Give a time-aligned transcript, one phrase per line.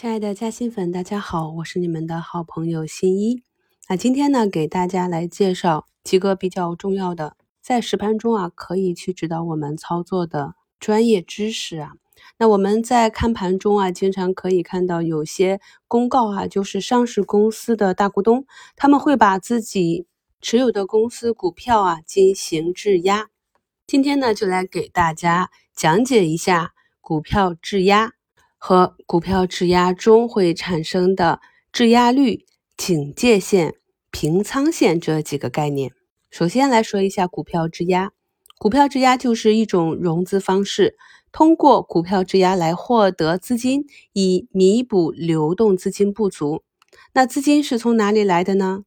[0.00, 3.42] 亲爱的嘉兴粉，大家好，我是你们的好朋友新一。
[3.86, 11.92] 那今天呢，给大家来介绍几个比较重要的，在实盘中啊，可以去指导我们操作的专业知识啊。
[12.38, 18.46] 那我们在看盘中啊，经常可以看到有些公告啊，就是上市公司的大股东，
[18.76, 20.06] 他们会把自己
[20.40, 23.28] 持有的公司股票啊进行质押。
[23.86, 26.72] 今天呢，就来给大家讲解一下
[27.02, 28.14] 股票质押。
[28.62, 31.40] 和股票质押中会产生的
[31.72, 32.44] 质押率、
[32.76, 33.76] 警戒线、
[34.10, 35.92] 平仓线这几个概念。
[36.30, 38.12] 首先来说一下股票质押。
[38.58, 40.98] 股票质押就是一种融资方式，
[41.32, 46.62] 通过股票质押来获得资金，以弥补流动资金不足。
[47.14, 48.82] 那资金是从哪里来的呢？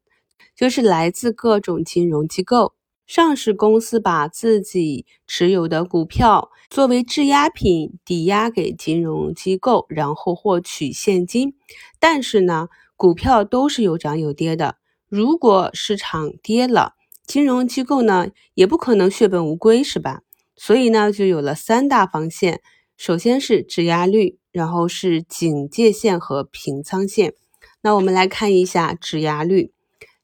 [0.56, 2.74] 就是来自各种金融机构。
[3.06, 11.54] 上市公司把自己持有的股票作为质押品抵押给金融机构，然后获取现金。
[12.00, 14.78] 但是呢，股票都是有涨有跌的。
[15.10, 16.94] 如果市场跌了，
[17.28, 20.22] 金融机构呢也不可能血本无归，是吧？
[20.56, 22.62] 所以呢，就有了三大防线：
[22.98, 27.34] 首先是质押率，然后是警戒线和平仓线。
[27.82, 29.74] 那我们来看一下质押率。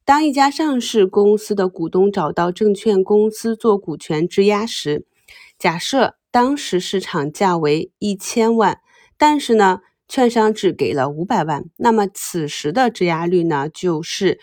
[0.10, 5.06] 当一家上市公司的股东找到证券公司做股权质押时，
[5.60, 8.80] 假设当时市场价为一千万，
[9.20, 14.40] 但是呢，券商只给了五百万，那么此时的质押率呢就是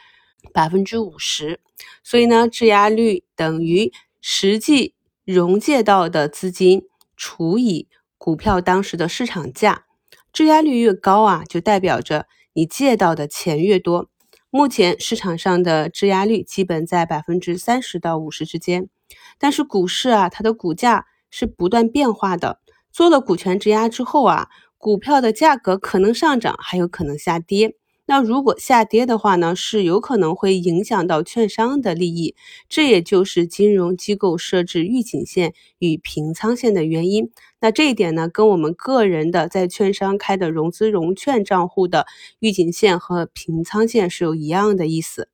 [0.54, 1.58] 百分之五十。
[2.04, 6.84] 所以呢，质押率等于实际融借到的资金
[7.16, 9.86] 除以股票当时的市场价。
[10.32, 14.08] 质押率越高啊，就代表着你借到的钱越多。
[14.50, 18.88] 目前市场上的质押率基本在百分之三十到五十之间，
[19.38, 22.60] 但是股市啊，它的股价是不断变化的。
[22.90, 27.76] 做了股权质押之后啊，股票的价格可能上涨，还有可能下跌。
[28.08, 32.36] 那如果下跌的话呢，是有可能会影响到券商的利益，
[32.68, 37.30] 这也就是金融机构设置预警线与平仓线的原因。
[37.60, 42.06] 那这一点呢，跟我们个人的在券商开的融资融券账户的
[42.38, 45.28] 预警线和平仓线是有一样的意思。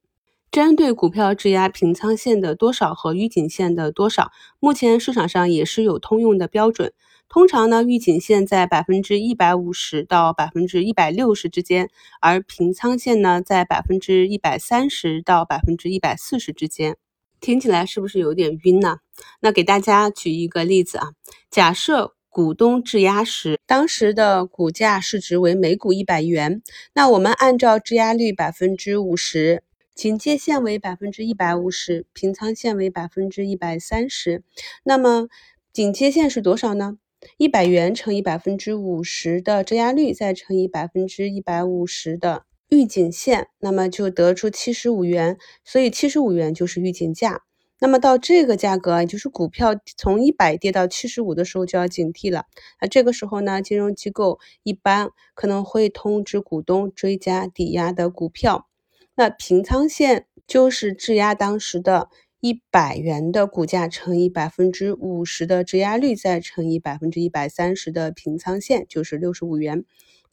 [0.53, 6.93] 针对股票质押平仓线的多少和预警线的多少，目前市场上也是有通用的标准。
[7.27, 11.89] 通常呢，预警线在百分之一百五十到百分之一百六十之间，
[12.21, 16.99] 而平仓线呢在百分之一百三十到百分之一百四十之间。
[17.41, 18.99] 听起来是不是有点晕呢？
[19.41, 21.13] 那给大家举一个例子啊，
[21.51, 26.61] 假设股东质押时，当时的股价市值为每股一百元，
[26.93, 29.63] 那我们按照质押率百分之五十，
[29.95, 34.43] 警戒线为百分之一百五十，平仓线为百分之一百三十，
[34.85, 35.29] 那么
[35.71, 36.97] 警戒线是多少呢？
[37.37, 45.37] 一百元乘以百分之五十的质押率，再乘以百分之一百五十的预警线，那么就得出七十五元。
[45.63, 47.43] 所以七十五元就是预警价。
[47.79, 52.47] 那么到这个价格，也就是股票从一百跌到七十五的时候，就要警惕了。
[52.81, 58.69] 那这个时候呢，金融机构一般可能会通知股东追加抵押的股票。
[59.15, 62.09] 那平仓线就是质押当时的。
[62.45, 69.85] 一百元的股价乘以百分之五十的质押率，再乘以百分之一百三十的平仓线，就是六十五元。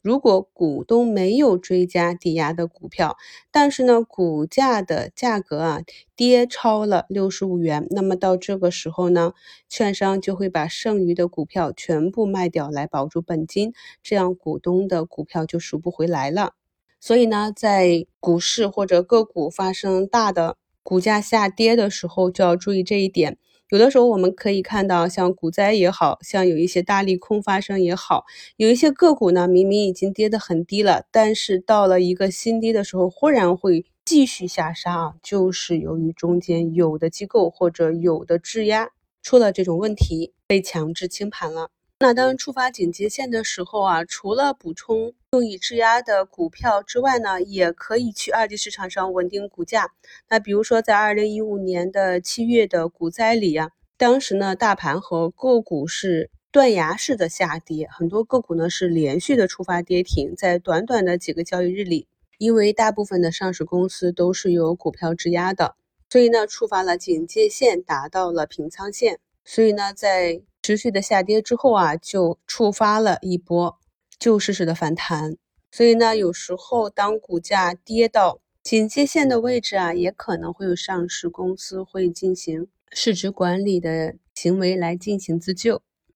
[0.02, 3.16] 如果股东没有追加抵押的股票，
[3.52, 5.82] 但是呢，股价的价格啊
[6.16, 9.34] 跌超了六十五元，那么到这个时候呢，
[9.68, 16.54] 券商就会把剩余的股票全部卖掉来保住本金，这样股东的股票就赎不回来了。
[17.00, 23.38] 所以呢，在股市或者个股发生大的股价下跌的时候就要注意这一点。
[23.70, 28.24] 有的时候我们可以看到，像股灾也好像有一些大利空发生也好，
[28.56, 38.90] 有一些个股呢明明已经跌得很低了，但是到了一个新低的时候，忽然会继续下杀啊，就是由于中间有的机构或者有的质押
[39.22, 41.70] 出了这种问题，被强制清盘了。
[42.02, 49.90] 那当触发警戒线的时候啊，除了补充用以质押的股票之外呢，也可以去二级市场上稳定股价。
[50.30, 53.68] 那比如说在二零一五年的七月的股灾里啊，
[53.98, 62.08] 当时呢大盘和个股是断崖式的下跌，很多个股呢是连续的触发跌停，在短短的几个交易日里，
[62.38, 65.76] 因为大部分的上市公司都是有股票质押的，
[66.08, 70.40] 所以呢触发了警戒线，达到了平仓线，所以呢在。
[70.62, 73.78] 持续的下跌之后啊，就触发了一波
[74.18, 75.36] 救市式的反弹。
[75.70, 85.82] 所以呢，有时候当股价跌到警戒线的位置啊，也可能会有上市公司会进行市值管理的行为来进行自救。